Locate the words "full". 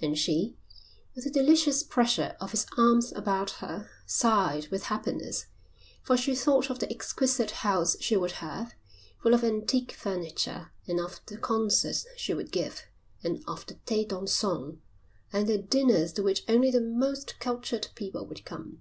9.22-9.34